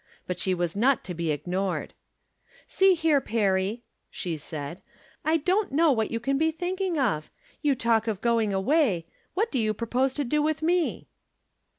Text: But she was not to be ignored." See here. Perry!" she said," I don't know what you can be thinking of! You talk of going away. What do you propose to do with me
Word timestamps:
But 0.25 0.39
she 0.39 0.55
was 0.55 0.75
not 0.75 1.03
to 1.03 1.13
be 1.13 1.29
ignored." 1.29 1.93
See 2.65 2.95
here. 2.95 3.21
Perry!" 3.21 3.83
she 4.09 4.35
said," 4.35 4.81
I 5.23 5.37
don't 5.37 5.71
know 5.71 5.91
what 5.91 6.09
you 6.09 6.19
can 6.19 6.39
be 6.39 6.49
thinking 6.49 6.97
of! 6.97 7.29
You 7.61 7.75
talk 7.75 8.07
of 8.07 8.19
going 8.19 8.51
away. 8.51 9.05
What 9.35 9.51
do 9.51 9.59
you 9.59 9.75
propose 9.75 10.15
to 10.15 10.23
do 10.23 10.41
with 10.41 10.63
me 10.63 11.07